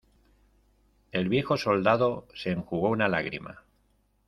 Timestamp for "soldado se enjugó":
1.57-2.89